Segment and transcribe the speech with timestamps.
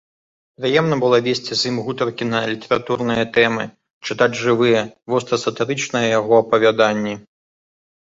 [0.61, 3.69] Прыемна было весці з ім гутаркі на літаратурныя тэмы,
[4.09, 4.81] чытаць жывыя,
[5.15, 7.15] вострасатырычныя яго апавяданні.